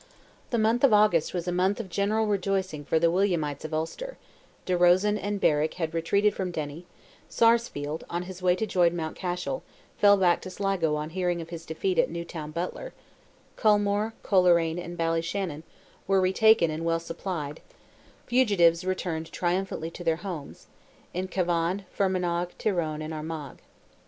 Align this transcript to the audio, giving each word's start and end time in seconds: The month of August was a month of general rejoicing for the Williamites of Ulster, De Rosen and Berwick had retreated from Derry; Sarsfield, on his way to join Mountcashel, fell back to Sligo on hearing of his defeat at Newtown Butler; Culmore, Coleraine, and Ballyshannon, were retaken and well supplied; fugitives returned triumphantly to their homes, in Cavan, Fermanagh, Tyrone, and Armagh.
The 0.49 0.57
month 0.57 0.83
of 0.83 0.93
August 0.93 1.31
was 1.31 1.47
a 1.47 1.51
month 1.51 1.79
of 1.79 1.87
general 1.87 2.25
rejoicing 2.25 2.83
for 2.83 2.97
the 2.97 3.11
Williamites 3.11 3.63
of 3.63 3.71
Ulster, 3.71 4.17
De 4.65 4.75
Rosen 4.75 5.15
and 5.15 5.39
Berwick 5.39 5.75
had 5.75 5.93
retreated 5.93 6.33
from 6.33 6.49
Derry; 6.49 6.87
Sarsfield, 7.29 8.03
on 8.09 8.23
his 8.23 8.41
way 8.41 8.55
to 8.55 8.65
join 8.65 8.95
Mountcashel, 8.95 9.61
fell 9.99 10.17
back 10.17 10.41
to 10.41 10.49
Sligo 10.49 10.95
on 10.95 11.11
hearing 11.11 11.39
of 11.39 11.51
his 11.51 11.67
defeat 11.67 11.99
at 11.99 12.09
Newtown 12.09 12.49
Butler; 12.49 12.95
Culmore, 13.55 14.13
Coleraine, 14.23 14.79
and 14.79 14.97
Ballyshannon, 14.97 15.61
were 16.07 16.19
retaken 16.19 16.71
and 16.71 16.83
well 16.83 16.99
supplied; 16.99 17.61
fugitives 18.25 18.83
returned 18.83 19.31
triumphantly 19.31 19.91
to 19.91 20.03
their 20.03 20.15
homes, 20.25 20.65
in 21.13 21.27
Cavan, 21.27 21.85
Fermanagh, 21.91 22.47
Tyrone, 22.57 23.03
and 23.03 23.13
Armagh. 23.13 23.59